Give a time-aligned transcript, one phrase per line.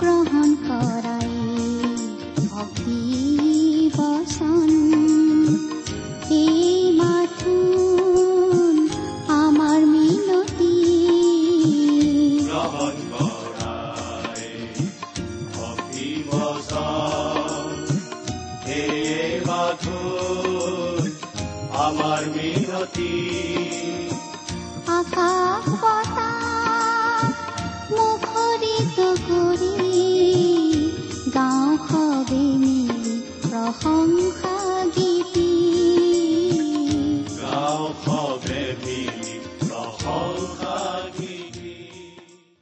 [0.00, 1.32] গ্ৰহণ কৰাই
[2.46, 3.00] ভক্তি
[3.96, 4.79] বচন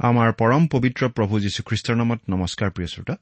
[0.08, 3.14] আমাৰ পৰম পবিত্ৰ প্ৰভু যীশুখ্ৰীষ্টৰ নামত নমস্কাৰ প্ৰিয় শ্ৰোতা।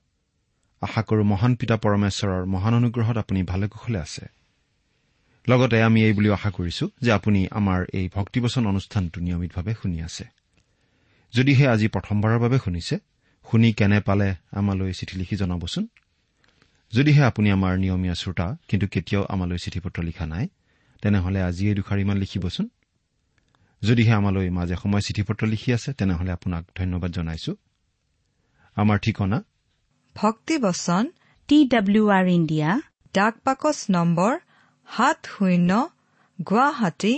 [0.82, 4.24] আশা কৰো মহান পিতা পৰমেশ্বৰৰ মহান অনুগ্ৰহত আপুনি ভালে কুশলে আছে।
[5.48, 10.24] লগতে আমি এই বুলিও আশা কৰিছো যে আপুনি আমাৰ এই ভক্তিবচন অনুষ্ঠানটো নিয়মিতভাৱে শুনি আছে।
[11.34, 12.96] যদিহে আজি প্ৰথমবাৰৰ বাবে শুনিছে
[13.50, 15.84] শুনি কেনে পালে আমালৈ চিঠি লিখি জনাবচোন?
[16.92, 20.48] যদিহে আপুনি আমাৰ নিয়মীয়া শ্ৰোতা কিন্তু কেতিয়াও আমালৈ চিঠি পত্ৰ লিখা নাই
[21.02, 22.66] তেনেহলে আজিয়েই দুষাৰিমান লিখিবচোন।
[23.82, 27.52] যদিহে আমালৈ মাজে সময়ে চিঠি পত্ৰ লিখি আছে তেনেহলে আপোনাক ধন্যবাদ জনাইছো।
[28.76, 29.38] আমাৰ ঠিকনা?
[30.16, 31.04] ভক্তিবচন
[31.48, 32.70] টি ডাব্লিউ আৰ ইণ্ডিয়া
[33.14, 34.32] ডাক বাকচ নম্বৰ
[34.88, 35.70] সাত শূন্য
[36.38, 37.14] গুৱাহাটী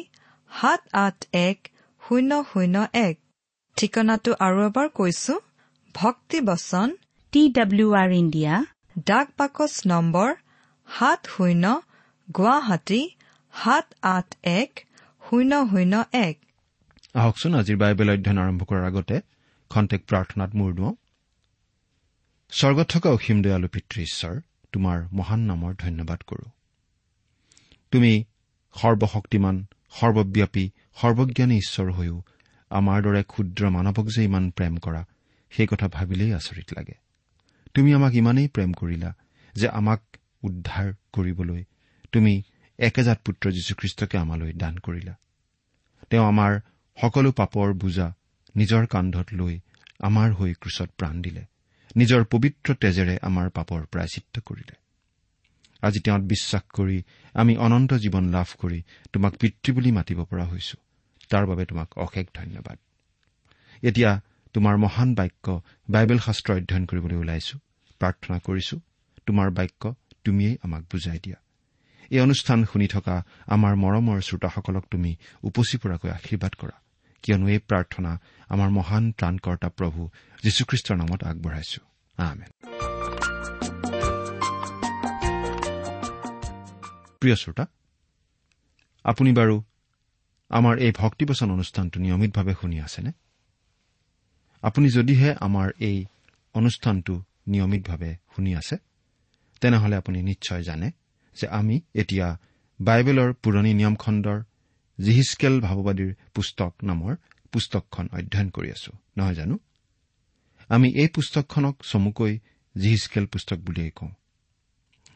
[0.51, 1.59] সাত আঠ এক
[2.03, 2.77] শূন্য শূন্য
[3.07, 3.17] এক।
[3.77, 5.35] ঠিকনাটো আৰু এবাৰ কৈছো
[5.95, 6.89] ভক্তিবচন
[7.33, 8.55] টি ডাব্লিউ আৰ ইণ্ডিয়া
[9.07, 10.29] ডাক বাকচ নম্বৰ
[10.89, 11.65] সাত শূন্য
[12.29, 13.01] গুৱাহাটী
[13.55, 14.71] সাত আঠ এক
[15.23, 15.95] শূন্য শূন্য
[16.27, 16.37] এক।
[17.15, 19.21] আহকচোন আজিৰ বাইবেল অধ্যয়ন আৰম্ভ কৰাৰ আগতে
[19.71, 20.95] খন্তেক প্ৰাৰ্থনাত মূৰ দুৱাওঁ।
[22.51, 24.41] স্বৰ্গত থকা অসীম দয়ালু পিতৃ ঈশ্বৰ
[24.73, 26.51] তোমাৰ মহান নামৰ ধন্যবাদ কৰো।
[27.91, 28.25] তুমি
[28.75, 32.23] সৰ্বশক্তিমান সৰ্বব্যাপী সৰ্বজ্ঞানী ঈশ্বৰ হৈও
[32.71, 35.05] আমাৰ দৰে ক্ষুদ্ৰ মানৱক যে ইমান প্ৰেম কৰা
[35.51, 36.95] সেই কথা ভাবিলেই আচৰিত লাগে।
[37.75, 39.15] তুমি আমাক ইমানেই প্ৰেম কৰিলা
[39.55, 40.03] যে আমাক
[40.43, 41.65] উদ্ধাৰ কৰিবলৈ
[42.13, 42.43] তুমি
[42.79, 45.15] একেজাত পুত্ৰ যীশুখ্ৰীষ্টকে আমালৈ দান কৰিলা।
[46.11, 46.61] তেওঁ আমাৰ
[47.03, 48.15] সকলো পাপৰ বোজা
[48.57, 49.61] নিজৰ কান্ধত লৈ
[50.01, 51.45] আমাৰ হৈ ক্ৰুচত প্ৰাণ দিলে।
[51.97, 54.75] নিজৰ পবিত্ৰ তেজেৰে আমাৰ পাপৰ প্ৰায়চিত্ৰ কৰিলে।
[55.83, 57.03] আজি তেওঁত বিশ্বাস কৰি
[57.35, 58.83] আমি অনন্ত জীৱন লাভ কৰি
[59.13, 60.77] তোমাক পিতৃ বুলি মাতিব পৰা হৈছো।
[61.31, 62.79] তাৰ বাবে তোমাক অশেষ ধন্যবাদ।
[63.83, 64.21] এতিয়া
[64.53, 67.59] তোমাৰ মহান বাক্য বাইবেল শাস্ত্ৰ অধ্যয়ন কৰিবলৈ ওলাইছো।
[68.01, 68.81] প্ৰাৰ্থনা কৰিছো
[69.27, 69.95] তোমাৰ বাক্য
[70.25, 71.37] তুমিয়েই আমাক বুজাই দিয়া।
[72.11, 76.88] এই অনুষ্ঠান শুনি থকা আমাৰ মৰমৰ শ্ৰোতাসকলক তুমি উপচি পৰাকৈ আশীৰ্বাদ কৰা।
[77.23, 78.19] কিয়নো এই প্ৰাৰ্থনা
[78.49, 80.09] আমাৰ মহান ত্ৰাণকৰ্তা প্ৰভু
[80.43, 81.81] যীশুখ্ৰীষ্টৰ নামত আগবঢ়াইছো।
[89.05, 89.63] আপুনি বাৰু
[90.49, 93.13] আমাৰ এই ভক্তিবচন অনুষ্ঠানটো নিয়মিতভাৱে শুনি আছেনে?
[94.63, 96.05] আপুনি যদিহে আমাৰ এই
[96.55, 98.77] অনুষ্ঠানটো নিয়মিতভাৱে শুনি আছে
[99.61, 100.91] তেনেহলে আপুনি নিশ্চয় জানে
[101.41, 102.39] যে আমি এতিয়া
[102.81, 104.43] বাইবেলৰ পুৰণি নিয়মখণ্ডৰ
[104.99, 107.13] জিহিচকেল ভাৱবাদীৰ পুস্তক নামৰ
[107.53, 109.57] পুস্তকখন অধ্যয়ন কৰি আছো নহয় জানো?
[110.69, 112.33] আমি এই পুস্তকখনক চমুকৈ
[112.75, 114.13] জিহিচকেল পুস্তক বুলিয়েই কওঁ।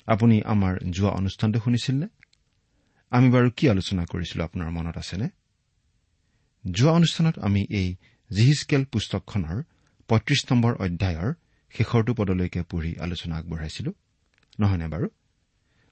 [0.07, 2.09] আপুনি আমাৰ যোৱা অনুষ্ঠানটো শুনিছিল নে
[3.13, 5.29] আমি বাৰু কি আলোচনা কৰিছিলো আপোনাৰ মনত আছেনে?
[6.65, 7.89] যোৱা অনুষ্ঠানত আমি এই
[8.31, 9.59] জিহিচকেল পুস্তকখনৰ
[10.09, 11.31] পঁয়ত্ৰিশ নম্বৰ অধ্যায়ৰ
[11.75, 13.91] শেষৰটো পদলৈকে পঢ়ি আলোচনা আগবঢ়াইছিলো
[14.61, 15.07] নহয়নে বাৰু?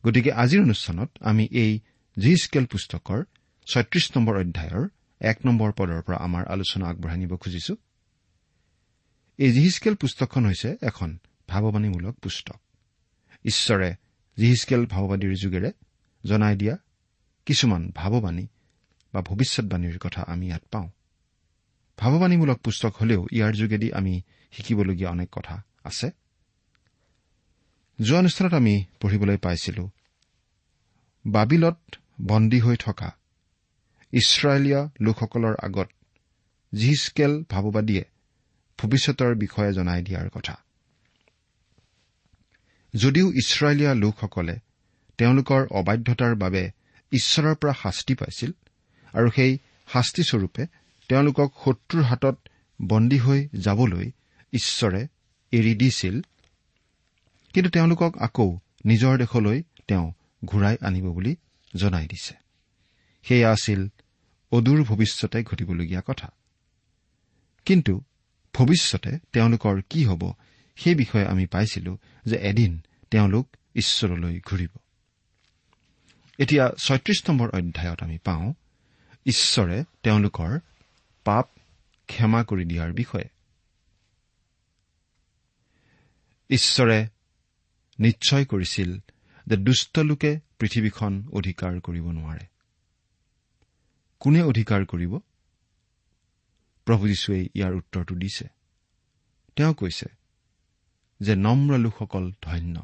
[0.05, 1.73] গতিকে আজিৰ অনুষ্ঠানত আমি এই
[2.17, 3.21] জি স্কেল পুস্তকৰ
[3.67, 4.89] ছয়ত্ৰিশ নম্বৰ অধ্যায়ৰ
[5.21, 7.77] এক নম্বৰ পদৰ পৰা আমাৰ আলোচনা আগবঢ়াই নিব খুজিছো।
[9.39, 11.19] এই জিহিচকেল পুস্তকখন হৈছে এখন
[11.49, 12.61] ভাৱবাণীমূলক পুস্তক।
[13.45, 13.95] ঈশ্বৰে
[14.37, 15.73] জিহিচকেল ভাৱবাদীৰ যোগেৰে
[16.25, 16.77] জনাই দিয়া
[17.47, 18.47] কিছুমান ভাৱবাণী
[19.13, 20.91] বা ভৱিষ্যৎবাণীৰ কথা আমি ইয়াত পাওঁ।
[21.99, 24.23] ভাৱবাণীমূলক পুস্তক হলেও ইয়াৰ যোগেদি আমি
[24.53, 26.11] শিকিবলগীয়া অনেক কথা আছে।
[28.01, 29.91] যোৱা অনুষ্ঠানত আমি পঢ়িবলৈ পাইছিলো
[31.27, 31.79] বাবিলত
[32.21, 33.20] বন্দী হৈ থকা
[34.13, 35.89] ইছৰাইলীয় লোকসকলৰ আগত
[36.75, 38.05] জিহিচকেল ভাৱবাদীয়ে
[38.79, 40.55] ভৱিষ্যতৰ বিষয়ে জনাই দিয়াৰ কথা।
[42.95, 44.59] যদিও ইছৰাইলীয়া লোকসকলে
[45.19, 46.71] তেওঁলোকৰ অবাধ্যতাৰ বাবে
[47.13, 48.53] ঈশ্বৰৰ পৰা শাস্তি পাইছিল
[49.15, 49.59] আৰু সেই
[49.93, 50.67] শাস্তিস্বৰূপে
[51.09, 52.37] তেওঁলোকক শত্ৰুৰ হাতত
[52.83, 54.11] বন্দী হৈ যাবলৈ
[54.53, 55.07] ঈশ্বৰে
[55.53, 56.21] এৰি দিছিল
[57.55, 60.13] কিন্তু তেওঁলোকক আকৌ নিজৰ দেশলৈ তেওঁ
[60.45, 61.37] ঘূৰাই আনিব বুলি
[61.77, 62.35] জনাই দিছে।
[63.23, 63.89] সেয়া আছিল
[64.51, 66.33] অদূৰ ভৱিষ্যতে ঘটিবলগীয়া কথা।
[67.65, 68.03] কিন্তু
[68.55, 70.33] ভৱিষ্যতে তেওঁলোকৰ কি হ'ব
[70.77, 72.81] সেই বিষয়ে আমি পাইছিলো যে এদিন
[73.11, 74.71] তেওঁলোক ঈশ্বৰলৈ ঘূৰিব।
[76.39, 78.55] এতিয়া ছয়ত্ৰিশ নম্বৰ অধ্যায়ত আমি পাওঁ
[79.27, 80.59] ঈশ্বৰে তেওঁলোকৰ
[81.25, 81.49] পাপ
[82.07, 83.29] ক্ষমা কৰি দিয়াৰ বিষয়ে।
[86.51, 87.09] ঈশ্বৰে
[87.99, 88.99] নিশ্চয় কৰিছিল
[89.47, 92.47] যে দুষ্ট লোকে পৃথিৱীখন অধিকাৰ কৰিব নোৱাৰে।
[94.21, 95.19] কোনে অধিকাৰ কৰিব?
[96.85, 98.49] প্ৰভু যীশুৱে ইয়াৰ উত্তৰটো দিছে।
[99.57, 100.07] তেওঁ কৈছে
[101.21, 102.83] যে নম্ৰ লোকসকল ধন্য।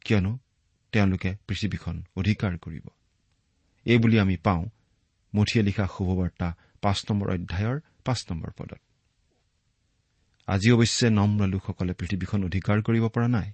[0.00, 0.38] কিয়নো
[0.92, 2.88] তেওঁলোকে পৃথিৱীখন অধিকাৰ কৰিব।
[3.84, 4.64] এইবুলি আমি পাওঁ
[5.36, 8.80] মঠিয়ে লিখা শুভবাৰ্তা পাঁচ নম্বৰ অধ্যায়ৰ পাঁচ নম্বৰ পদত।
[10.46, 13.52] আজি অৱশ্যে নম্ৰ লোকসকলে পৃথিৱীখন অধিকাৰ কৰিব পৰা নাই।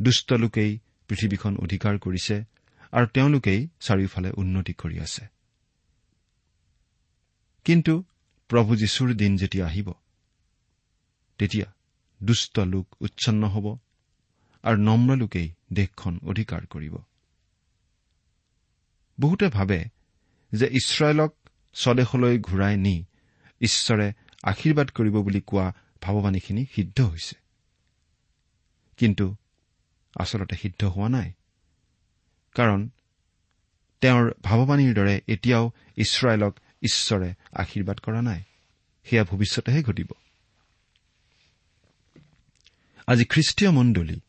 [0.00, 0.78] দুষ্ট লোকেই
[1.08, 2.44] পৃথিৱীখন অধিকাৰ কৰিছে
[2.92, 5.39] আৰু তেওঁলোকেই চাৰিওফালে উন্নতি কৰি আছে।
[7.64, 8.04] কিন্তু
[8.48, 9.92] প্ৰভু যীশুৰ দিন যেতিয়া আহিব
[11.38, 11.66] তেতিয়া
[12.22, 13.78] দুষ্ট লোক উচ্ছন্ন হ'ব
[14.62, 16.96] আৰু নম্ৰ লোকেই দেশখন অধিকাৰ কৰিব।
[19.20, 19.84] বহুতে ভাবে
[20.52, 21.34] যে ইছৰাইলক
[21.74, 23.04] স্বদেশলৈ ঘূৰাই নি
[23.60, 24.12] ঈশ্বৰে
[24.42, 25.72] আশীৰ্বাদ কৰিব বুলি কোৱা
[26.02, 27.36] ভাৱবাণীখিনি সিদ্ধ হৈছে।
[28.96, 29.36] কিন্তু
[30.16, 31.32] আচলতে সিদ্ধ হোৱা নাই
[32.54, 32.88] কাৰণ
[34.00, 38.42] তেওঁৰ ভাৱবাণীৰ দৰে এতিয়াও ইছৰাইলক ঈশ্বৰে আশীৰ্বাদ কৰা নাই
[39.04, 40.06] সেয়া ভৱিষ্যতেহে ঘটিব।
[43.06, 44.20] আজি খ্ৰীষ্টীয় মণ্ডলী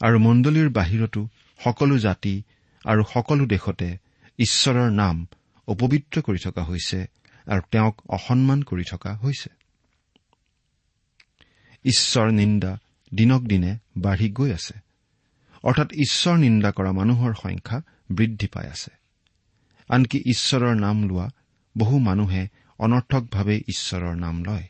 [0.00, 1.28] আৰু মণ্ডলীৰ বাহিৰতো
[1.64, 2.42] সকলো জাতি
[2.84, 3.98] আৰু সকলো দেশতে
[4.38, 5.26] ঈশ্বৰৰ নাম
[5.66, 7.06] অপবিত্ৰ কৰি থকা হৈছে
[7.46, 9.50] আৰু তেওঁক অসন্মান কৰি থকা হৈছে।
[11.84, 12.78] ঈশ্বৰ নিন্দা
[13.14, 14.74] দিনক দিনে বাঢ়ি গৈ আছে।
[15.62, 18.90] অৰ্থাৎ ঈশ্বৰ নিন্দা কৰা মানুহৰ সংখ্যা বৃদ্ধি পাই আছে।
[19.88, 21.30] আনকি ঈশ্বৰৰ নাম লোৱা
[21.78, 24.68] বহু মানুহে অনৰ্থকভাৱে ঈশ্বৰৰ নাম লয়।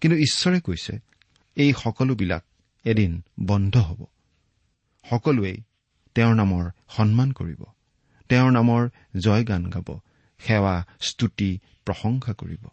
[0.00, 0.98] কিন্তু ঈশ্বৰে কৈছে
[1.56, 2.44] এই সকলোবিলাক
[2.84, 4.04] এদিন বন্ধ হ'ব।
[5.10, 5.62] সকলোৱেই
[6.14, 7.64] তেওঁৰ নামৰ সন্মান কৰিব।
[8.28, 10.00] তেওঁৰ নামৰ জয়গান গাব।
[10.38, 12.66] সেৱা স্তুতি প্ৰশংসা কৰিব।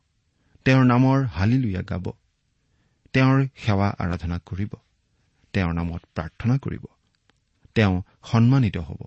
[0.65, 2.11] তেওঁৰ নামৰ হালিলুয়া গাব।
[3.13, 4.69] তেওঁৰ সেৱা আৰাধনা কৰিব।
[5.53, 6.85] তেওঁৰ নামত প্ৰাৰ্থনা কৰিব।
[7.75, 8.97] তেওঁ সন্মানিত হ'ব।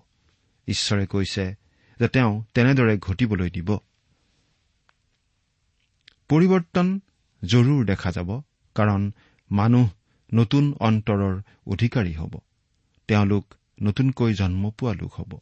[0.67, 1.55] ঈশ্বৰে কৈছে
[1.99, 3.77] যে তেওঁ তেনেদৰে ঘটিবলৈ দিব।
[6.29, 6.99] পৰিৱৰ্তন
[7.45, 8.41] জৰুৰ দেখা যাব
[8.75, 9.11] কাৰণ
[9.51, 9.89] মানুহ
[10.33, 12.39] নতুন অন্তৰৰ অধিকাৰী হ'ব।
[13.07, 15.39] তেওঁলোক নতুনকৈ জন্ম পোৱা লোক হ'ব।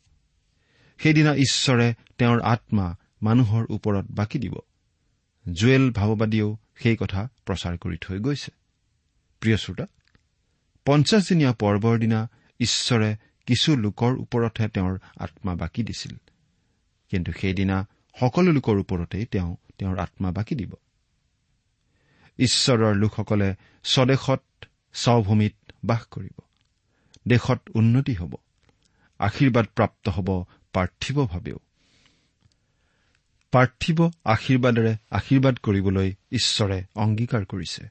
[0.97, 4.55] সেইদিনা ঈশ্বৰে তেওঁৰ আত্মা মানুহৰ ওপৰত বাকী দিব।
[5.53, 8.51] জুৱেল ভাৱবাদীয়েও সেই কথা প্ৰচাৰ কৰি থৈ গৈছে।
[9.39, 9.85] প্ৰিয় শ্ৰোতা
[10.85, 12.29] পঞ্চাছদিনীয়া পৰ্বৰ দিনা
[12.59, 13.15] ঈশ্বৰে
[13.45, 16.17] কিছু লোকৰ ওপৰতহে তেওঁৰ আত্মা বাকী দিছিল।
[17.09, 17.87] কিন্তু সেইদিনা
[18.19, 20.73] সকলো লোকৰ ওপৰতেই তেওঁ তেওঁৰ আত্মা বাকী দিব।
[22.37, 24.43] ঈশ্বৰৰ লোকসকলে স্বদেশত
[24.93, 25.55] স্বভূমিত
[25.85, 26.41] বাস কৰিব।
[27.27, 28.35] দেশত উন্নতি হ'ব।
[29.19, 30.43] আশীৰ্বাদ প্ৰাপ্ত হ'ব
[30.73, 31.59] পাৰ্থিৱভাৱেও
[33.51, 37.87] পাৰ্থিৱ আশীৰ্বাদেৰে আশীৰ্বাদ কৰিবলৈ ঈশ্বৰে অংগীকাৰ কৰিছে।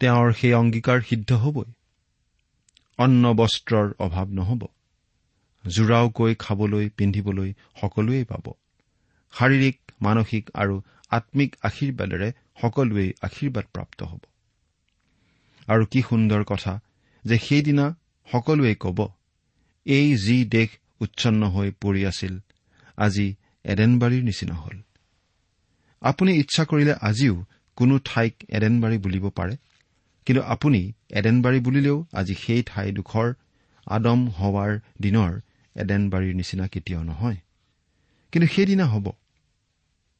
[0.00, 1.72] তেওঁৰ সেই অংগীকাৰ সিদ্ধ হবই।
[2.98, 4.66] অন্ন বস্ত্ৰৰ অভাৱ নহ'ব।
[5.66, 8.52] জোৰাওকৈ খাবলৈ পিন্ধিবলৈ সকলোৱেই পাব।
[9.34, 10.74] শাৰীৰিক মানসিক আৰু
[11.10, 12.28] আম্মিক আশীৰ্বাদেৰে
[12.62, 14.20] সকলোৱেই আশীৰ্বাদ প্ৰাপ্ত হ'ব।
[15.68, 16.72] আৰু কি সুন্দৰ কথা
[17.24, 17.86] যে সেইদিনা
[18.28, 18.98] সকলোৱে কব
[19.86, 20.70] এই যি দেশ
[21.00, 22.34] উচ্ছন্ন হৈ পৰি আছিল
[22.98, 23.26] আজি
[23.64, 24.76] এডেনবাৰীৰ নিচিনা হ'ল।
[26.02, 27.34] আপুনি ইচ্ছা কৰিলে আজিও
[27.78, 29.54] কোনো ঠাইক এডেনবাৰী বুলিব পাৰে
[30.26, 30.80] কিন্তু আপুনি
[31.10, 33.28] এডেনবাৰী বুলিলেও আজি সেই ঠাইডোখৰ
[33.86, 35.30] আদম হোৱাৰ দিনৰ
[35.76, 37.38] এডেনবাৰীৰ নিচিনা কেতিয়াও নহয়।
[38.32, 39.10] কিন্তু সেইদিনা হ'ব।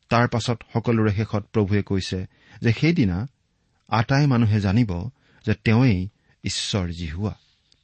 [0.09, 2.27] তাৰ পাছত সকলোৰে শেষত প্ৰভুৱে কৈছে
[2.61, 3.27] যে সেইদিনা
[3.89, 5.11] আটাই মানুহে জানিব
[5.47, 6.09] যে তেওঁৱেই
[6.45, 7.35] ঈশ্বৰ জিহুৱা।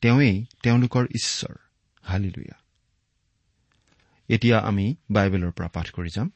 [0.00, 1.54] তেওঁৱেই তেওঁলোকৰ ঈশ্বৰ।
[2.02, 2.54] হালিলুয়া।
[4.28, 6.30] এতিয়া আমি বাইবেলৰ পৰা পাঠ কৰি যাম।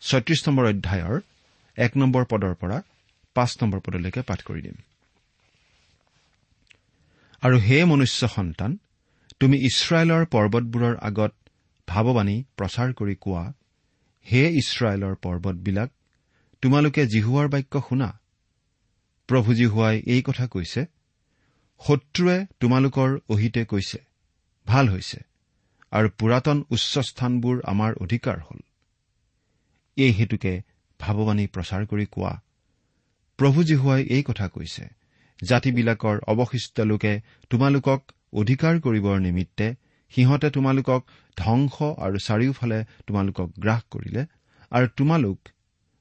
[0.00, 1.20] ছয়ত্ৰিশ নম্বৰ অধ্যায়ৰ
[1.76, 2.82] এক নম্বৰ পদৰ পৰা
[3.34, 4.74] পাঁচ নম্বৰ পদলৈকে পাঠ কৰি দিম।
[7.40, 8.78] আৰু হে মনুষ্য সন্তান
[9.40, 11.34] তুমি ইছৰাইলৰ পৰ্বতবোৰৰ আগত
[11.88, 13.44] ভাৱবাণী প্ৰচাৰ কৰি কোৱা
[14.26, 15.90] হে ইছৰাইলৰ পৰ্বতবিলাক
[16.62, 18.08] তোমালোকে জিহুৱাৰ বাক্য শুনা।
[19.28, 20.80] প্ৰভু জিহুৱাই এই কথা কৈছে
[21.80, 23.98] শত্ৰুৱে তোমালোকৰ অহিতে কৈছে
[24.66, 25.20] ভাল হৈছে
[25.92, 28.60] আৰু পুৰাতন উচ্চস্থানবোৰ আমাৰ অধিকাৰ হ'ল।
[29.96, 30.52] এই হেতুকে
[31.00, 32.32] ভাৱবাণী প্ৰচাৰ কৰি কোৱা
[33.38, 34.84] প্ৰভু জীহুৱাই এই কথা কৈছে
[35.40, 37.12] জাতিবিলাকৰ অৱশিষ্ট লোকে
[37.50, 38.00] তোমালোকক
[38.32, 39.66] অধিকাৰ কৰিবৰ নিমিত্তে
[40.12, 41.00] সিহঁতে তোমালোকক
[41.36, 44.22] ধ্বংস আৰু চাৰিওফালে তোমালোকক গ্ৰাস কৰিলে
[44.72, 45.38] আৰু তোমালোক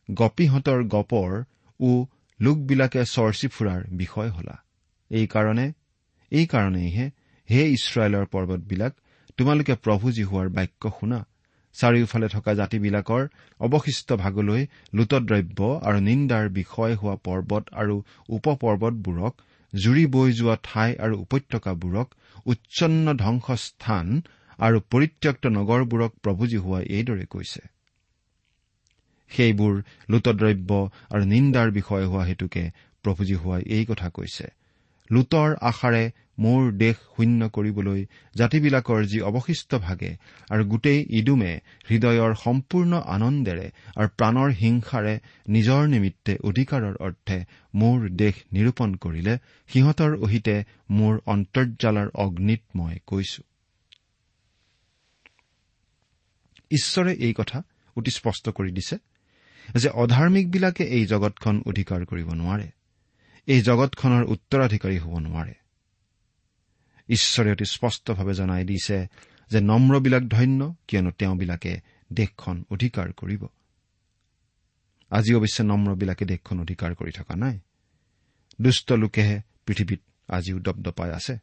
[0.09, 1.31] গপীহঁতৰ গপৰ
[1.79, 1.89] ও
[2.39, 4.55] লোকবিলাকে চৰ্চি ফুৰাৰ বিষয় হলা।
[5.11, 5.65] এইকাৰণে
[6.31, 7.05] এইকাৰণেইহে
[7.49, 8.93] হে ইছৰাইলৰ পৰ্বতবিলাক
[9.37, 11.19] তোমালোকে প্ৰভু জীহুৱাৰ বাক্য শুনা
[11.75, 13.23] চাৰিওফালে থকা জাতিবিলাকৰ
[13.59, 14.61] অৱশিষ্ট ভাগলৈ
[14.93, 17.95] লুটদ্ৰব্য আৰু নিন্দাৰ বিষয় হোৱা পৰ্বত আৰু
[18.29, 19.33] উপ পৰ্বতবোৰক
[19.73, 22.07] জুৰি বৈ যোৱা ঠাই আৰু উপত্যকাবোৰক
[22.45, 24.21] উচ্ছন্ন ধ্বংসস্থান
[24.59, 27.61] আৰু পৰিত্যক্ত নগৰবোৰক প্ৰভুজী হোৱাই এইদৰে কৈছে।
[29.31, 29.73] সেইবোৰ
[30.09, 30.71] লুটদ্ৰব্য
[31.09, 32.71] আৰু নিন্দাৰ বিষয় হোৱা হেতুকে
[33.03, 34.47] প্ৰভুজী হোৱাই এই কথা কৈছে।
[35.11, 36.03] লুটৰ আশাৰে
[36.37, 38.01] মোৰ দেশ শূন্য কৰিবলৈ
[38.35, 40.11] জাতিবিলাকৰ যি অৱশিষ্ট ভাগে
[40.49, 41.51] আৰু গোটেই ইডুমে
[41.89, 45.13] হৃদয়ৰ সম্পূৰ্ণ আনন্দেৰে আৰু প্ৰাণৰ হিংসাৰে
[45.49, 47.37] নিজৰ নিমিত্তে অধিকাৰৰ অৰ্থে
[47.75, 49.37] মোৰ দেশ নিৰূপণ কৰিলে
[49.69, 50.55] সিহঁতৰ অহিতে
[50.89, 53.41] মোৰ অন্তৰ্জালৰ অগ্নিত মই কৈছো।
[56.71, 57.63] ঈশ্বৰে এই কথা
[57.95, 58.95] অতি স্পষ্ট কৰি দিছে
[59.75, 62.67] যে অধাৰ্মিকবিলাকে এই জগতখন অধিকাৰ কৰিব নোৱাৰে।
[63.47, 65.53] এই জগতখনৰ উত্তৰাধিকাৰী হ'ব নোৱাৰে।
[67.09, 69.07] ঈশ্বৰে অতি স্পষ্টভাৱে জনাই দিছে
[69.51, 71.81] যে নম্ৰবিলাক ধন্য কিয়নো তেওঁবিলাকে
[72.13, 73.47] দেশখন অধিকাৰ কৰিব।
[75.09, 77.59] আজি অৱশ্যে নম্ৰবিলাকে দেশখন অধিকাৰ কৰি থকা নাই।
[78.61, 81.37] দুষ্ট লোকেহে পৃথিৱীত আজিও দপদপাই আছে।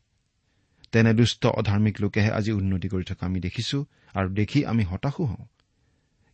[0.92, 5.46] তেনে দুষ্ট অধাৰ্মিক লোকেহে আজি উন্নতি কৰি থকা আমি দেখিছো আৰু দেখি আমি হতাশো হওঁ।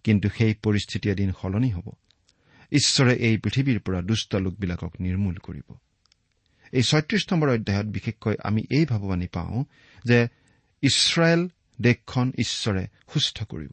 [0.04, 1.90] কিন্তু সেই পৰিস্থিতি এদিন সলনি হ'ব।
[2.72, 5.74] ঈশ্বৰে এই পৃথিৱীৰ পৰা দুষ্ট লোকবিলাকক নিৰ্মূল কৰিব।
[6.72, 9.64] এই ছয়ত্ৰিশ নম্বৰ অধ্যায়ত বিশেষকৈ আমি এই ভাৱবাণী পাওঁ
[10.04, 10.28] যে
[10.82, 11.48] ইছৰাইল
[11.80, 13.70] দেশখন ঈশ্বৰে সুস্থ কৰিব।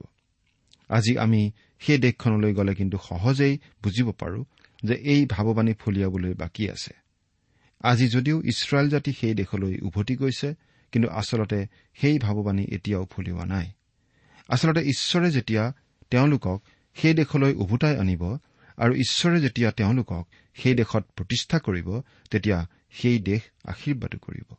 [0.89, 4.45] আজি আমি সেই দেশখনলৈ গ'লে কিন্তু সহজেই বুজিব পাৰো
[4.83, 6.93] যে এই ভাৱবাণী ফলিয়াবলৈ বাকী আছে।
[7.81, 10.53] আজি যদিও ইছৰাইল জাতি সেই দেশলৈ উভতি গৈছে
[10.91, 13.71] কিন্তু আচলতে সেই ভাৱবাণী এতিয়াও ফলিওৱা নাই।
[14.50, 15.74] আচলতে ঈশ্বৰে যেতিয়া
[16.10, 18.38] তেওঁলোকক সেই দেশলৈ উভতাই আনিব
[18.77, 20.23] আৰু ঈশ্বৰে যেতিয়া তেওঁলোকক
[20.53, 22.01] সেই দেশত প্ৰতিষ্ঠা কৰিব
[22.31, 24.55] তেতিয়া সেই দেশ আশীৰ্বাদো কৰিব।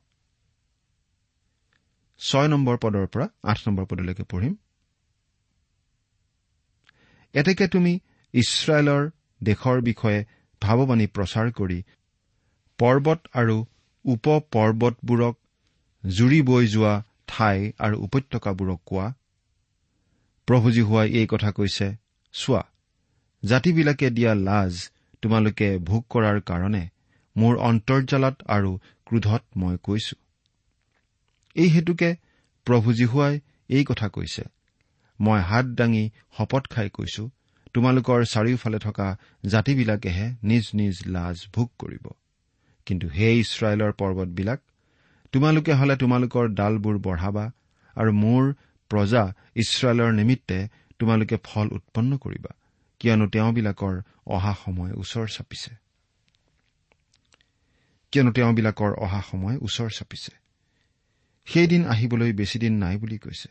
[2.19, 4.57] ছয় নম্বৰ পদৰ পৰা আঠ নম্বৰ পদলৈকে পঢ়িম।
[7.33, 8.00] এতেকে তুমি
[8.35, 9.11] ইছৰাইলৰ
[9.42, 10.25] দেশৰ বিষয়ে
[10.62, 11.83] ভাৱবাণী প্ৰচাৰ কৰি
[12.78, 13.66] পৰ্বত আৰু
[14.04, 15.35] উপ পৰ্বতবোৰক
[16.07, 19.14] জুৰি বৈ যোৱা ঠাই আৰু উপত্যকাবোৰক কোৱা
[20.47, 21.97] প্ৰভুজী হোৱাই এই কথা কৈছে
[22.33, 22.72] চোৱা
[23.43, 24.75] জাতিবিলাকে দিয়া লাজ
[25.23, 26.83] তোমালোকে ভোগ কৰাৰ কাৰণে
[27.37, 28.71] মোৰ অন্তৰ্জালত আৰু
[29.07, 30.17] ক্ৰোধত মই কৈছো।
[31.57, 32.11] এই হেতুকে
[32.67, 33.35] প্ৰভু জীহুৱাই
[33.69, 34.43] এই কথা কৈছে।
[35.21, 36.05] মই হাত দাঙি
[36.39, 37.23] শপত খাই কৈছো
[37.75, 39.09] তোমালোকৰ চাৰিওফালে থকা
[39.47, 42.05] জাতিবিলাকেহে নিজ নিজ লাজ ভোগ কৰিব।
[42.87, 44.61] কিন্তু হে ইছৰাইলৰ পৰ্বতবিলাক
[45.33, 47.45] তোমালোকে হলে তোমালোকৰ ডালবোৰ বঢ়াবা
[47.97, 48.43] আৰু মোৰ
[48.91, 49.23] প্ৰজা
[49.57, 50.59] ইছৰাইলৰ নিমিত্তে
[50.99, 52.53] তোমালোকে ফল উৎপন্ন কৰিবা।
[53.02, 55.75] কিয়নো তেওঁবিলাকৰ অহা সময় ওচৰ চাপিছে।
[58.12, 60.32] কিয়নো তেওঁবিলাকৰ অহা সময় ওচৰ চাপিছে।
[61.44, 63.49] সেইদিন আহিবলৈ বেছিদিন নাই বুলি কৈছে।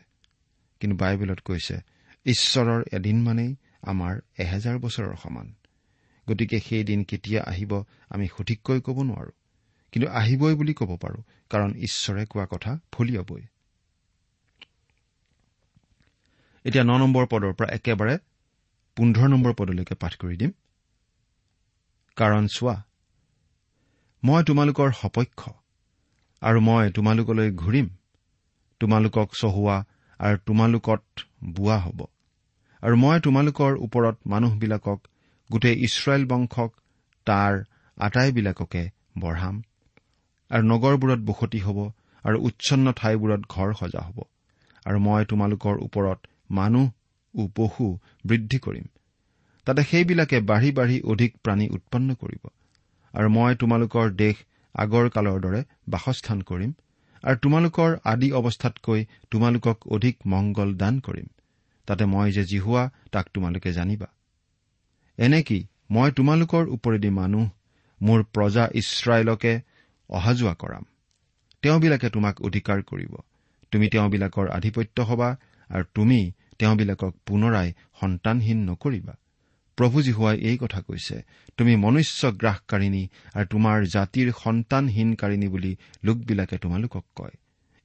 [0.80, 1.80] কিন্তু বাইবেলত কৈছে
[2.26, 5.54] ঈশ্বৰৰ এদিন মানেই আমাৰ এহেজাৰ বছৰৰ সমান।
[6.28, 9.30] গতিকে সেই দিন কেতিয়া আহিব আমি সঠিককৈ ক'ব নোৱাৰো।
[9.92, 13.42] কিন্তু আহিবই বুলি ক'ব পাৰো কাৰণ ঈশ্বৰে কোৱা কথা ফলিয়াবই
[16.64, 18.18] এতিয়া ন নম্বৰ পদৰ পৰা একেবাৰে
[18.96, 20.52] পোন্ধৰ নম্বৰ পদলৈকে পাঠ কৰি দিম।
[22.16, 22.76] কাৰণ চোৱা
[24.22, 25.40] মই তোমালোকৰ সপক্ষ
[26.42, 27.88] আৰু মই তোমালোকলৈ ঘূৰিম।
[28.80, 29.76] তোমালোকক চহোৱা
[30.20, 31.02] আৰু তোমালোকত
[31.44, 32.00] বোৱা হ'ব।
[32.82, 35.00] আৰু মই তোমালোকৰ ওপৰত মানুহবিলাকক
[35.50, 36.70] গোটেই ইছৰাইল বংশক
[37.26, 37.52] তাৰ
[37.98, 38.82] আটাইবিলাককে
[39.18, 39.62] বঢ়াম।
[40.50, 41.78] আৰু নগৰবোৰত বসতি হ'ব
[42.24, 44.18] আৰু উচ্ছন্ন ঠাইবোৰত ঘৰ সজা হ'ব।
[44.86, 46.18] আৰু মই তোমালোকৰ ওপৰত
[46.50, 46.90] মানুহ
[47.34, 47.86] ও পশু
[48.26, 48.86] বৃদ্ধি কৰিম।
[49.66, 52.44] তাতে সেইবিলাকে বাঢ়ি বাঢ়ি অধিক প্ৰাণী উৎপন্ন কৰিব।
[53.14, 54.36] আৰু মই তোমালোকৰ দেশ
[54.74, 56.72] আগৰ কালৰ দৰে বাসস্থান কৰিম
[57.24, 61.28] আৰু তোমালোকৰ আদি অৱস্থাতকৈ তোমালোকক অধিক মংগল দান কৰিম।
[61.88, 64.08] তাতে মই যে জিহুৱা তাক তোমালোকে জানিবা।
[65.18, 65.58] এনেকি
[65.90, 67.44] মই তোমালোকৰ ওপৰেদি মানুহ
[68.00, 69.52] মোৰ প্ৰজা ইছৰাইলকে
[70.10, 70.84] অহা যোৱা কৰাম।
[71.62, 73.12] তেওঁবিলাকে তোমাক অধিকাৰ কৰিব।
[73.72, 75.28] তুমি তেওঁবিলাকৰ আধিপত্য হবা
[75.70, 76.20] আৰু তুমি
[76.62, 77.68] তেওঁবিলাকক পুনৰাই
[78.00, 79.14] সন্তানহীন নকৰিবা।
[79.78, 81.16] প্ৰভু জীহুৱাই এই কথা কৈছে
[81.58, 83.02] তুমি মনুষ্য গ্ৰাসকাৰিণী
[83.34, 85.72] আৰু তোমাৰ জাতিৰ সন্তানহীনকাৰিণী বুলি
[86.04, 87.34] লোকবিলাকে তোমালোকক কয়।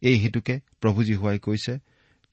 [0.01, 1.73] এই হেতুকে প্ৰভু জীহুৱাই কৈছে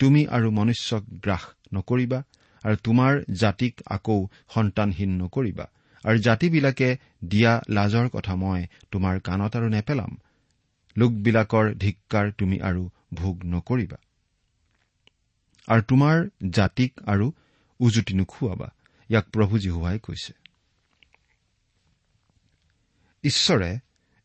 [0.00, 2.20] তুমি আৰু মনুষ্যক গ্ৰাস নকৰিবা
[2.64, 4.18] আৰু তোমাৰ জাতিক আকৌ
[4.54, 5.66] সন্তানহীন নকৰিবা।
[6.04, 6.88] আৰু জাতিবিলাকে
[7.24, 8.60] দিয়া লাজৰ কথা মই
[8.92, 10.10] তোমাৰ কাণত আৰু নেপেলাম।
[10.96, 12.82] লোকবিলাকৰ ধিক্কাৰ তুমি আৰু
[13.14, 13.98] ভোগ নকৰিবা।
[15.68, 17.33] আৰু তোমাৰ জাতিক আৰু
[17.80, 18.71] উজুতি নোখোৱাবা
[19.11, 20.33] ইয়াক প্ৰভু জীহুৱাই কৈছে।
[23.25, 23.78] ঈশ্বৰে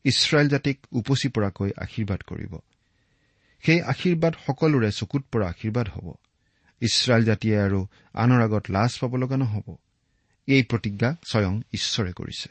[0.03, 2.57] ইছৰাইল জাতিক উপচি পৰাকৈ আশীৰ্বাদ কৰিব।
[3.61, 6.13] সেই আশীৰ্বাদ সকলোৰে চকুত পৰা আশীৰ্বাদ হ'ব।
[6.81, 9.75] ইছৰাইল জাতিয়ে আৰু আনৰ আগত লাজ পাব লগা নহ'ব।
[10.47, 12.49] এই প্ৰতিজ্ঞা স্বয়ং ঈশ্বৰে কৰিছে।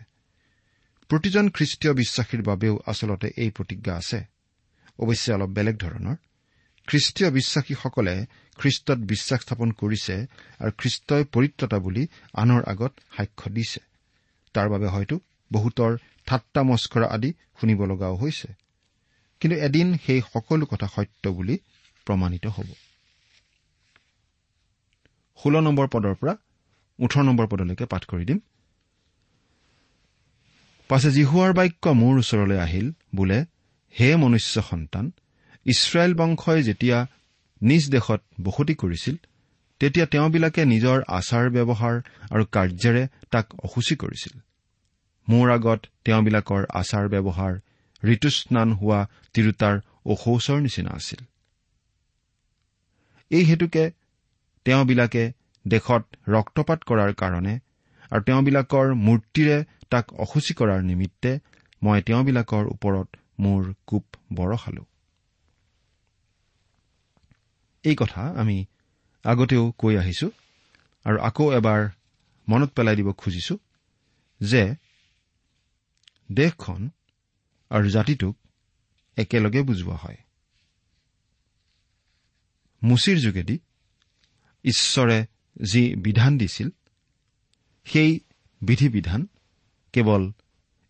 [1.08, 4.24] প্ৰতিজন খ্ৰীষ্টীয় বিশ্বাসীৰ বাবেও আচলতে এই প্ৰতিজ্ঞা আছে।
[4.98, 6.16] অৱশ্যে অলপ বেলেগ ধৰণৰ।
[6.88, 8.14] খ্ৰীষ্টীয় বিশ্বাসীসকলে
[8.58, 10.14] খ্ৰীষ্টত বিশ্বাস স্থাপন কৰিছে
[10.58, 12.02] আৰু খ্ৰীষ্টই পৰিত্ৰতা বুলি
[12.34, 13.80] আনৰ আগত সাক্ষ্য দিছে।
[14.54, 15.16] তাৰ বাবে হয়তো
[15.52, 15.92] বহুতৰ
[16.26, 17.30] ঠাট্টা মস্কৰা আদি
[17.60, 18.48] শুনিব লগাও হৈছে।
[19.40, 21.58] কিন্তু এদিন সেই সকলো কথা সত্য বুলি
[22.06, 22.68] প্ৰমাণিত হ'ব।
[25.38, 26.34] ষোল্ল নম্বৰ পদৰ পৰা
[26.98, 28.38] ওঠৰ নম্বৰ পদলৈকে পাঠ কৰি দিম।
[30.88, 33.38] পাছে জিহুৱাৰ বাক্য মোৰ ওচৰলৈ আহিল বোলে
[34.00, 35.12] হে মনুষ্য সন্তান
[35.66, 36.98] ইছৰাইল বংশই যেতিয়া
[37.60, 39.16] নিজ দেশত বসতি কৰিছিল
[39.80, 41.94] তেতিয়া তেওঁবিলাকে নিজৰ আচাৰ ব্যৱহাৰ
[42.30, 44.34] আৰু কাৰ্যেৰে তাক অসুচী কৰিছিল।
[45.28, 47.52] মোৰ আগত তেওঁবিলাকৰ আচাৰ ব্যৱহাৰ
[48.02, 49.00] ঋতুস্নান হোৱা
[49.34, 49.74] তিৰোতাৰ
[50.06, 51.20] অশৌচৰ নিচিনা আছিল।
[53.30, 53.84] এই হেতুকে
[54.66, 55.24] তেওঁবিলাকে
[55.64, 57.54] দেশত ৰক্তপাত কৰাৰ কাৰণে
[58.10, 59.58] আৰু তেওঁবিলাকৰ মূৰ্তিৰে
[59.90, 61.32] তাক অসুচী কৰাৰ নিমিত্তে
[61.82, 63.08] মই তেওঁবিলাকৰ ওপৰত
[63.40, 64.82] মোৰ কোপ বৰষালো
[67.84, 68.64] এই কথা আমি
[69.24, 70.30] আগতেও কৈ আহিছো
[71.04, 71.88] আৰু আকৌ এবাৰ
[72.48, 73.58] মনত পেলাই দিব খুজিছো
[74.40, 74.74] যে
[76.32, 76.90] দেশখন
[77.70, 78.36] আৰু জাতিটোক
[79.16, 80.18] একেলগে বুজোৱা হয়।
[82.82, 83.58] মুচিৰ যোগেদি
[84.64, 85.26] ঈশ্বৰে
[85.62, 86.68] যি বিধান দিছিল
[87.84, 88.20] সেই
[88.62, 89.26] বিধি বিধান
[89.92, 90.32] কেৱল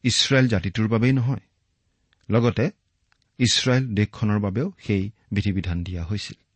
[0.05, 1.41] ইছৰাইল জাতিটোৰ বাবেই নহয়
[2.31, 2.71] লগতে
[3.39, 6.48] ইছৰাইল দেশখনৰ বাবেও সেই বিধি বিধান দিয়া হৈছিল।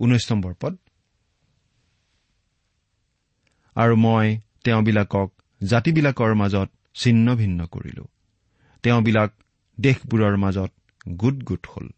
[0.00, 0.76] ঊনৈশ নম্বৰ পদ।
[3.74, 8.08] আৰু মই তেওঁবিলাকক জাতিবিলাকৰ মাজত ছিন্ন ভিন্ন কৰিলো।
[8.82, 9.32] তেওঁবিলাক
[9.80, 10.72] দেশবোৰৰ মাজত
[11.08, 11.88] গোট গোট হ'ল।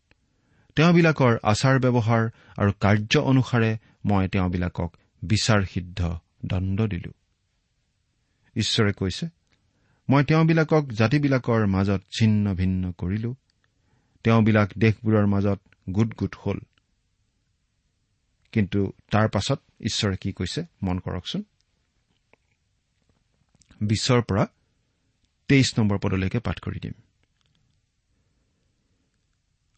[0.77, 7.13] তেওঁবিলাকৰ আচাৰ ব্যৱহাৰ আৰু কাৰ্য অনুসাৰে মই তেওঁবিলাকক বিচাৰ সিদ্ধ দণ্ড দিলো।
[8.57, 9.27] ঈশ্বৰে কৈছে
[10.09, 13.35] মই তেওঁবিলাকক জাতিবিলাকৰ মাজত ছিন্ন ভিন্ন কৰিলো।
[14.25, 16.59] তেওঁবিলাক দেশবোৰৰ মাজত গোট গোট হ'ল।
[18.55, 20.63] কিন্তু তাৰ পাছত ঈশ্বৰে কি কৈছে?
[20.83, 21.43] মন কৰকচোন।
[23.81, 24.45] বিশ্বৰ পৰা
[25.49, 26.95] তেইছ নম্বৰ পদলৈকে পাঠ কৰি দিম।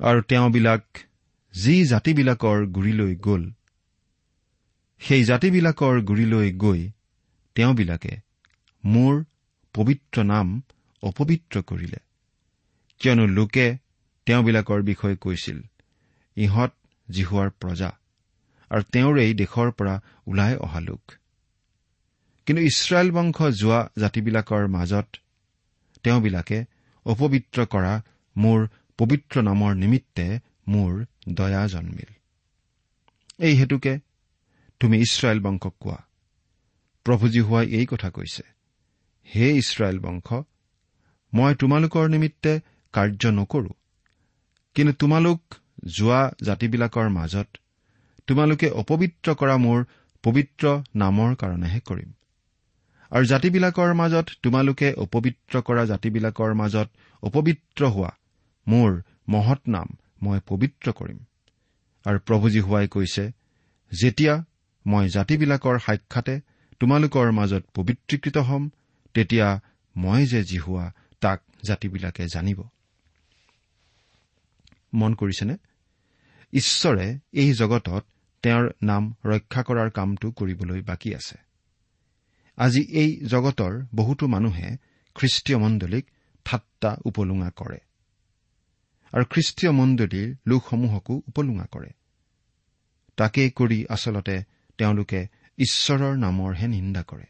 [0.01, 0.85] আৰু তেওঁবিলাক
[1.55, 3.45] যি জাতিবিলাকৰ গুৰিলৈ গ'ল
[5.01, 6.83] সেই জাতিবিলাকৰ গুৰিলৈ গৈ
[7.57, 8.15] তেওঁবিলাকে
[8.85, 9.25] মোৰ
[9.75, 10.63] পবিত্ৰ নাম
[11.03, 12.01] অপবিত্ৰ কৰিলে।
[13.01, 13.67] কিয়নো লোকে
[14.27, 15.59] তেওঁবিলাকৰ বিষয়ে কৈছিল
[16.37, 16.73] ইহঁত
[17.11, 17.91] জিহুৱাৰ প্ৰজা।
[18.71, 19.95] আৰু তেওঁৰেই দেশৰ পৰা
[20.27, 21.03] ওলাই অহা লোক।
[22.47, 25.09] কিন্তু ইছৰাইল বংশ যোৱা জাতিবিলাকৰ মাজত
[26.03, 26.59] তেওঁবিলাকে
[27.07, 27.95] অপবিত্ৰ কৰা
[28.37, 28.67] মোৰ
[28.99, 30.27] পবিত্ৰ নামৰ নিমিত্তে
[30.69, 32.13] মোৰ দয়া জন্মিল।
[33.39, 33.99] এই হেতুকে
[34.81, 35.99] তুমি ইছৰাইল বংশক কোৱা।
[37.07, 38.43] প্ৰভুজী হোৱাই এই কথা কৈছে
[39.35, 40.29] হে ইছৰাইল বংশ
[41.33, 42.53] মই তোমালোকৰ নিমিত্তে
[42.93, 43.73] কাৰ্য নকৰো
[44.75, 45.41] কিন্তু তোমালোক
[45.97, 47.49] যোৱা জাতিবিলাকৰ মাজত
[48.29, 49.85] তোমালোকে অপবিত্ৰ কৰা মোৰ
[50.23, 52.13] পবিত্ৰ নামৰ কাৰণেহে কৰিম।
[53.11, 56.89] আৰু জাতিবিলাকৰ মাজত তোমালোকে অপবিত্ৰ কৰা জাতিবিলাকৰ মাজত
[57.23, 58.13] অপবিত্ৰ হোৱা
[58.69, 59.89] মোৰ মহৎ নাম
[60.23, 61.19] মই পবিত্ৰ কৰিম।
[62.05, 63.33] আৰু প্ৰভুজী হোৱাই কৈছে
[63.93, 64.45] যেতিয়া
[64.87, 66.41] মই জাতিবিলাকৰ সাক্ষাতে
[66.81, 68.71] তোমালোকৰ মাজত পবিত্ৰীকৃত হ'ম
[69.15, 69.61] তেতিয়া
[69.97, 72.63] মই যে জিহুৱা তাক জাতিবিলাকে জানিব।
[74.95, 75.57] মন কৰিছেনে?
[76.53, 78.05] ঈশ্বৰে এই জগতত
[78.47, 81.39] তেওঁৰ নাম ৰক্ষা কৰাৰ কামটো কৰিবলৈ বাকী আছে।
[82.57, 84.69] আজি এই জগতৰ বহুতো মানুহে
[85.17, 86.05] খ্ৰীষ্টীয় মণ্ডলীক
[86.47, 87.79] ঠাট্টা উপলুঙা কৰে
[89.13, 91.91] আৰু খ্ৰীষ্টীয় মণ্ডলীৰ লোকসমূহকো উপলুঙা কৰে।
[93.17, 94.37] তাকেই কৰি আচলতে
[94.79, 95.21] তেওঁলোকে
[95.59, 97.27] ঈশ্বৰৰ নামৰহে নিন্দা কৰে।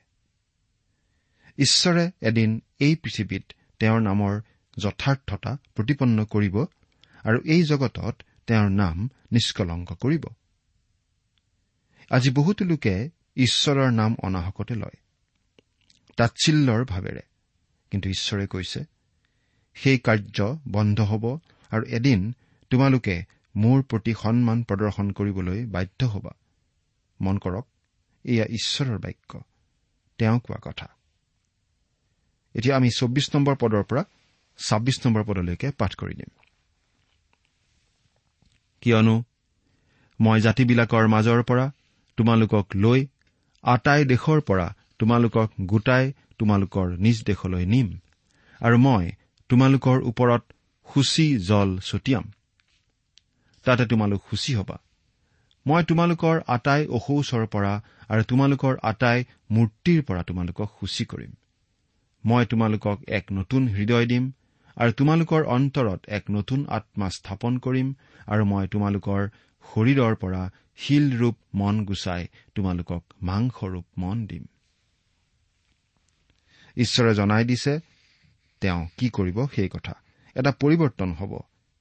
[1.58, 3.44] ঈশ্বৰে এদিন এই পৃথিৱীত
[3.80, 4.40] তেওঁৰ নামৰ
[4.76, 6.56] যথাৰ্থতা প্ৰতিপন্ন কৰিব
[7.24, 8.14] আৰু এই জগতত
[8.46, 10.24] তেওঁৰ নাম নিষ্কলংক কৰিব।
[12.10, 14.96] আজি বহুতো লোকে ঈশ্বৰৰ নাম অনাহকতে লয়।
[16.16, 17.20] তাচ্ছিল্যৰ ভাৱেৰে
[17.90, 18.84] কিন্তু ঈশ্বৰে কৈছে
[19.74, 21.38] সেই কাৰ্য বন্ধ হ'ব
[21.70, 22.32] আৰু এদিন
[22.70, 23.24] তোমালোকে
[23.56, 26.30] মোৰ প্ৰতি সন্মান প্ৰদৰ্শন কৰিবলৈ বাধ্য হবা।
[27.20, 27.66] মন কৰক
[28.24, 29.40] এয়া ঈশ্বৰৰ বাক্য।
[30.18, 30.88] তেওঁ কোৱা কথা।
[32.54, 34.04] এতিয়া আমি চৌব্বিছ নম্বৰ পদৰ পৰা
[34.58, 36.40] ছাব্বিছ নম্বৰ পদলৈকে পাঠ কৰি দিম।
[38.80, 39.24] কিয়নো
[40.20, 41.72] মই জাতিবিলাকৰ মাজৰ পৰা
[42.16, 43.06] তোমালোকক লৈ
[43.62, 47.98] আটাই দেশৰ পৰা তোমালোকক গোটাই তোমালোকৰ নিজ দেশলৈ নিম।
[48.60, 49.10] আৰু মই
[49.48, 50.42] তোমালোকৰ ওপৰত
[50.94, 52.32] সূচী জল ছটিয়াম।
[53.64, 54.76] তাতে তোমালোক সূচী হবা।
[55.66, 61.32] মই তোমালোকৰ আটাই অসৌচৰ পৰা আৰু তোমালোকৰ আটাই মূৰ্তিৰ পৰা তোমালোকক সূচী কৰিম।
[62.24, 64.32] মই তোমালোকক এক নতুন হৃদয় দিম
[64.76, 67.94] আৰু তোমালোকৰ অন্তৰত এক নতুন আত্মা স্থাপন কৰিম
[68.26, 69.28] আৰু মই তোমালোকৰ
[69.64, 74.44] শৰীৰৰ পৰা শিলৰূপ মন গুচাই তোমালোকক মাংসৰূপ মন দিম।
[76.76, 77.80] ঈশ্বৰে জনাই দিছে
[78.60, 79.92] তেওঁ কি কৰিব সেই কথা।
[80.34, 81.38] এটা পৰিৱৰ্তন হ'ব।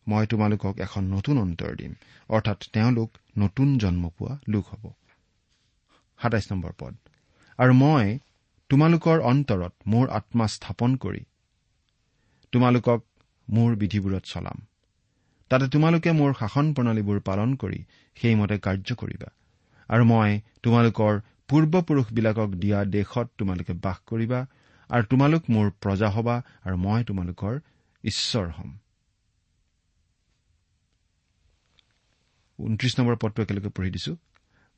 [0.08, 1.94] মই তোমালোকক এখন নতুন অন্তৰ দিম।
[2.30, 4.92] অৰ্থাৎ তেওঁলোক নতুন জন্ম পোৱা লোক হ'ব।
[6.22, 6.96] সাতাইছ নম্বৰ পদ।
[7.58, 8.20] আৰু মই
[8.70, 11.24] তোমালোকৰ অন্তৰত মোৰ আত্মা স্থাপন কৰি
[12.52, 13.06] তোমালোকক
[13.50, 14.68] মোৰ বিধিবোৰত চলাম।
[15.52, 17.80] তাতে তোমালোকে মোৰ শাসন প্ৰণালীবোৰ পালন কৰি
[18.18, 19.30] সেইমতে কাৰ্য কৰিবা।
[19.90, 24.40] আৰু মই তোমালোকৰ পূৰ্বপুৰুষবিলাকক দিয়া দেশত তোমালোকে বাস কৰিবা
[24.90, 27.60] আৰু তোমালোক মোৰ প্ৰজা হবা আৰু মই তোমালোকৰ
[28.04, 28.74] ঈশ্বৰ হ'ম।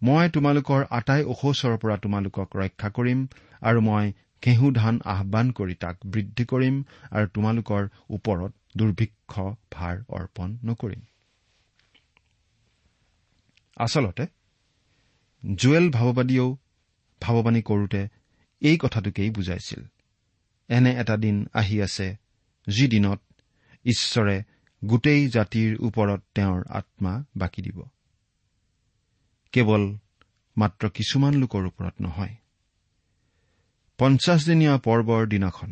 [0.01, 3.27] মই তোমালোকৰ আটাই অসৌচৰ পৰা তোমালোকক ৰক্ষা কৰিম
[3.61, 4.11] আৰু মই
[4.43, 6.75] ঘেঁহু ধান আহান কৰি তাক বৃদ্ধি কৰিম
[7.11, 9.33] আৰু তোমালোকৰ ওপৰত দুৰ্ভিক্ষ
[9.71, 11.01] ভাৰ অৰ্পণ নকৰিম।
[13.77, 14.25] আচলতে
[15.55, 16.49] জুৱেল ভাৱবাদীয়েও
[17.21, 18.01] ভাৱবাণী কৰোতে
[18.61, 19.81] এই কথাটোকেই বুজাইছিল।
[20.69, 22.07] এনে এটা দিন আহি আছে
[22.67, 23.21] যি দিনত
[23.85, 24.35] ঈশ্বৰে
[24.81, 27.79] গোটেই জাতিৰ ওপৰত তেওঁৰ আত্মা বাকী দিব।
[29.53, 29.83] কেৱল
[30.57, 32.35] মাত্ৰ কিছুমান লোকৰ ওপৰত নহয়।
[33.99, 35.71] পঞ্চাছদিনীয়া পৰ্বৰ দিনাখন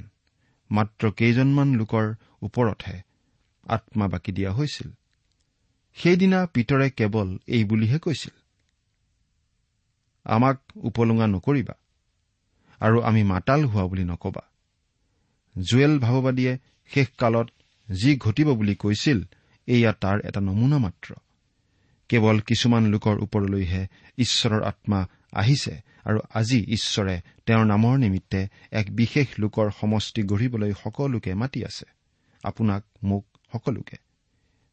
[0.70, 2.06] মাত্ৰ কেইজনমান লোকৰ
[2.42, 2.98] ওপৰতহে
[3.68, 4.90] আত্মা বাকী দিয়া হৈছিল।
[5.98, 8.36] সেইদিনা পিতৰে কেৱল এই বুলিহে কৈছিল
[10.26, 11.76] আমাক উপলুঙা নকৰিবা
[12.82, 14.44] আৰু আমি মাতাল হোৱা বুলি নকবা।
[15.56, 16.54] জুৱেল ভাৱবাদীয়ে
[16.92, 17.48] শেষকালত
[17.92, 19.20] যি ঘটিব বুলি কৈছিল
[19.68, 21.10] এয়া তাৰ এটা নমুনা মাত্ৰ।
[22.10, 23.82] কেৱল কিছুমান লোকৰ ওপৰলৈহে
[24.18, 25.00] ঈশ্বৰৰ আত্মা
[25.34, 31.86] আহিছে আৰু আজি ঈশ্বৰে তেওঁৰ নামৰ নিমিত্তে এক বিশেষ লোকৰ সমষ্টি গঢ়িবলৈ সকলোকে মাতি আছে।
[32.44, 33.98] আপোনাক মোক সকলোকে।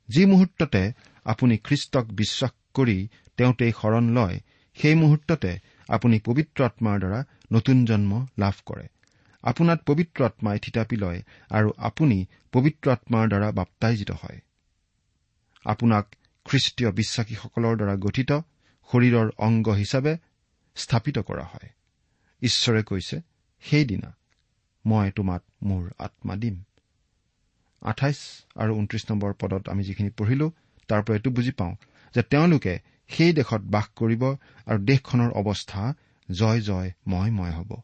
[0.09, 0.93] যি মুহূৰ্ততে
[1.25, 4.41] আপুনি খ্ৰীষ্টক বিশ্বাস কৰি তেওঁতেই শৰণ লয়
[4.75, 8.89] সেই মুহূৰ্ততে আপুনি পবিত্ৰ আত্মাৰ দ্বাৰা নতুন জন্ম লাভ কৰে।
[9.43, 14.41] আপোনাত পবিত্ৰ আত্মাই থিতাপি লয় আৰু আপুনি পবিত্ৰ আত্মাৰ দ্বাৰা বাপ্তাইজিত হয়।
[15.65, 18.33] আপোনাক খ্ৰীষ্টীয় বিশ্বাসীসকলৰ দ্বাৰা গঠিত
[18.93, 20.17] শৰীৰৰ অংগ হিচাপে
[20.75, 21.69] স্থাপিত কৰা হয়।
[22.43, 23.21] ঈশ্বৰে কৈছে
[23.61, 24.17] সেইদিনা
[24.87, 26.63] মই তোমাক মোৰ আত্মা দিম।
[27.83, 28.17] আঠাইছ
[28.57, 30.53] আৰু ঊনত্ৰিশ নম্বৰ পদত আমি যিখিনি পঢ়িলো
[30.89, 31.75] তাৰ পৰা এইটো বুজি পাওঁ
[32.15, 34.23] যে তেওঁলোকে সেই দেশত বাস কৰিব
[34.67, 35.95] আৰু দেশখনৰ অৱস্থা
[36.31, 37.81] জয় জয় ময় ময় হ'ব।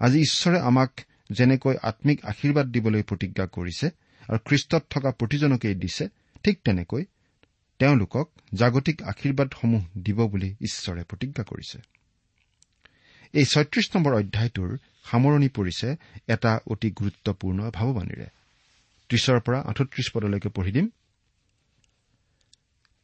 [0.00, 3.86] আজি ঈশ্বৰে আমাক যেনেকৈ আম্মিক আশীৰ্বাদ দিবলৈ প্ৰতিজ্ঞা কৰিছে
[4.28, 6.08] আৰু খ্ৰীষ্টত থকা প্ৰতিজনকেই দিছে
[6.44, 7.04] ঠিক তেনেকৈ
[7.78, 11.95] তেওঁলোকক জাগতিক আশীৰ্বাদসমূহ দিব বুলি ঈশ্বৰে প্ৰতিজ্ঞা কৰিছে।
[13.34, 14.78] এই ছয়ত্ৰিশ নম্বৰ অধ্যায়টোৰ
[15.10, 15.96] সামৰণি পৰিছে
[16.28, 18.26] এটা অতি গুৰুত্বপূৰ্ণ ভাৱবাণীৰে।
[19.10, 20.90] ত্ৰিশৰ পৰা আঠত্ৰিশ পদলৈকে পঢ়ি দিম।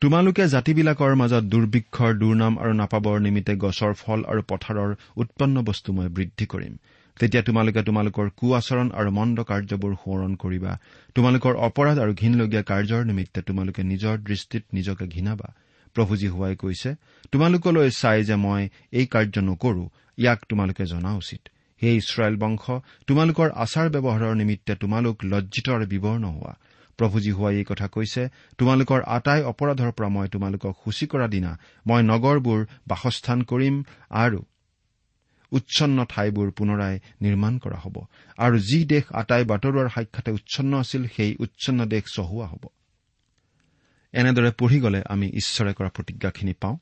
[0.00, 6.08] তোমালোকে জাতিবিলাকৰ মাজত দুৰ্ভিক্ষৰ দুৰ্নাম আৰু নাপাবৰ নিমিত্তে গছৰ ফল আৰু পথাৰৰ উৎপন্ন বস্তু মই
[6.08, 6.78] বৃদ্ধি কৰিম।
[7.20, 10.78] তেতিয়া তোমালোকে তোমালোকৰ কু আচৰণ আৰু মন্দ কাৰ্যবোৰ সোঁৱৰণ কৰিবা।
[11.14, 15.54] তোমালোকৰ অপৰাধ আৰু ঘীনলগীয়া কাৰ্যৰ নিমিত্তে তোমালোকে নিজৰ দৃষ্টিত নিজকে ঘীনাবা
[15.96, 16.90] প্ৰভুজী হোৱাই কৈছে
[17.32, 18.62] তোমালোকলৈ চাই যে মই
[18.98, 19.84] এই কাৰ্য নকৰো
[20.18, 21.42] ইয়াক তোমালোকে জনা উচিত।
[21.82, 22.64] হে ইছৰাইল বংশ
[23.06, 26.52] তোমালোকৰ আচাৰ ব্যৱহাৰৰ নিমিত্তে তোমালোক লজ্জিত আৰু বিৱৰ্ণ হোৱা।
[26.98, 28.22] প্ৰভুজী হোৱাই এই কথা কৈছে
[28.58, 31.52] তোমালোকৰ আটাই অপৰাধৰ পৰা মই তোমালোকক সূচী কৰা দিনা
[31.86, 33.74] মই নগৰবোৰ বাসস্থান কৰিম
[34.24, 34.40] আৰু
[35.52, 37.96] উচ্ছন্ন ঠাইবোৰ পুনৰাই নিৰ্মাণ কৰা হ'ব।
[38.38, 42.64] আৰু যি দেশ আটাই বাটৰুৱাৰ সাক্ষাতে উচ্ছন্ন আছিল সেই উচ্ছন্ন দেশ চহোৱা হ'ব।
[44.12, 46.78] এনেদৰে পঢ়ি গ'লে আমি ঈশ্বৰে কৰা প্ৰতিজ্ঞাখিনি পাওঁ।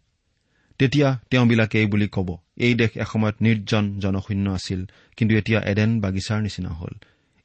[0.79, 4.85] তেতিয়া তেওঁবিলাকে এই বুলি ক'ব এই দেশ এসময়ত নিৰ্জন জনশূন্য আছিল
[5.17, 6.91] কিন্তু এতিয়া এডেন বাগিচাৰ নিচিনা হ'ল।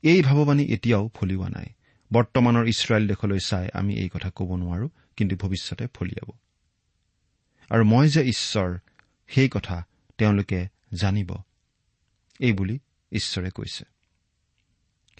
[0.01, 1.65] এই ভাৱবাণী এতিয়াও ফলিওৱা নাই।
[2.13, 6.31] বৰ্তমানৰ ইছৰাইল দেশলৈ চাই আমি এই কথা ক'ব নোৱাৰো কিন্তু ভৱিষ্যতে ফলিয়াব।
[7.69, 8.77] আৰু মই যে ঈশ্বৰ
[9.27, 11.35] সেই কথা তেওঁলোকে জানিব।
[12.39, 12.79] এইবুলি
[13.11, 13.83] ঈশ্বৰে কৈছে।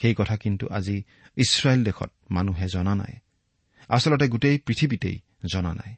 [0.02, 1.04] সেই কথা কিন্তু আজি
[1.38, 3.14] ইছৰাইল দেশত মানুহে জনা নাই।
[3.90, 5.96] আচলতে গোটেই পৃথিৱীতেই জনা নাই।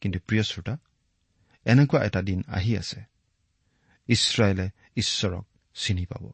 [0.00, 0.78] কিন্তু প্ৰিয় শ্ৰোতা
[1.64, 3.04] এনেকুৱা এটা দিন আহি আছে।
[4.08, 6.32] ইছৰাইলে ঈশ্বৰক চিনি পাব।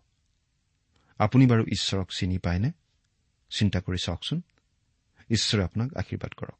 [1.18, 2.72] আপুনি বাৰু ঈশ্বৰক চিনি পায়নে?
[3.50, 4.42] চিন্তা কৰি চাওকচোন।
[5.30, 6.58] ঈশ্বৰে আপোনাক আশীৰ্বাদ কৰক।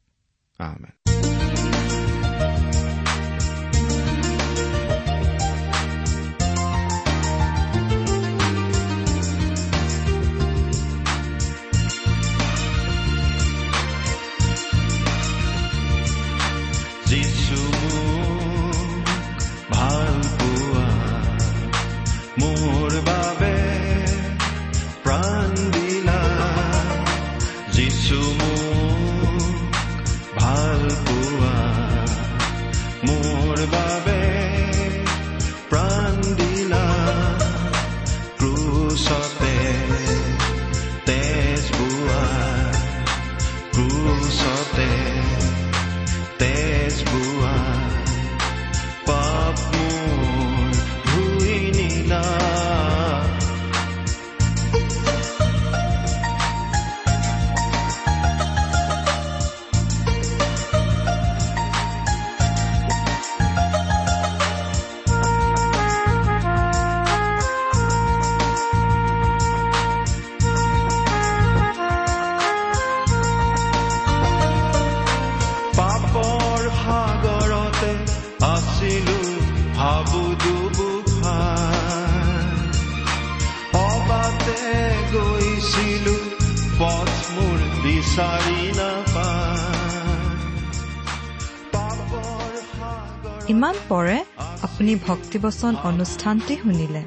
[93.49, 94.17] ইমান পৰে
[94.61, 97.03] আপুনি ভক্তিবচন অনুষ্ঠানটি শুনিলে।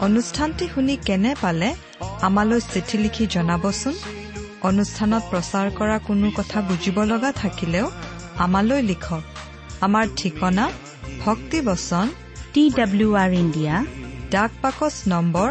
[0.00, 1.74] অনুষ্ঠানটি শুনি কেনে পালে
[2.22, 3.94] আমালৈ চিঠি লিখি জনাবচোন?
[4.62, 7.90] অনুষ্ঠানত প্ৰচাৰ কৰা কোনো কথা বুজিব লগা থাকিলেও
[8.38, 9.22] আমালৈ লিখক।
[9.80, 10.70] আমাৰ ঠিকনা
[11.24, 12.06] ভক্তিবচন
[12.52, 13.84] টি ডাব্লিউ আৰ ইণ্ডিয়া
[14.30, 15.50] ডাক পাকচ নম্বৰ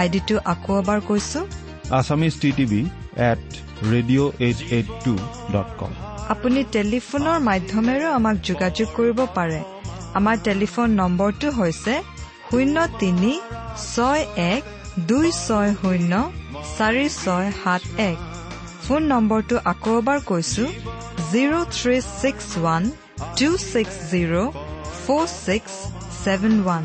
[0.00, 1.40] আইডিটো আকৌ এবাৰ কৈছো।
[1.98, 2.80] Assamese T TV
[3.30, 3.44] at
[3.92, 5.14] radio' eight eight two
[5.54, 5.92] dot com
[6.34, 9.60] আপুনি টেলিফোনৰ মাধ্যমেৰেও আমাক যোগাযোগ কৰিব পাৰে।
[10.18, 11.94] আমাৰ টেলিফোন নম্বৰটো হৈছে
[12.48, 13.32] শূন্য তিনি
[13.92, 14.62] ছয় এক
[15.10, 16.12] দুই ছয় শূন্য
[16.76, 18.18] চাৰি ছয় সাত এক।
[18.84, 20.64] ফোন নম্বৰটো আকৌ এবাৰ কৈছো
[21.30, 22.82] zero' three six one
[23.38, 24.52] two six zero'
[25.02, 25.72] four six
[26.22, 26.84] seven one